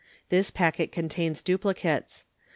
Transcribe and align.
(This 0.29 0.49
packet 0.49 0.91
contains 0.91 1.43
duplicates.) 1.43 2.25